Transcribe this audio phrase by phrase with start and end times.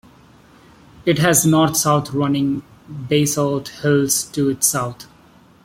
[1.05, 5.05] It has north-south running basalt hills to its south.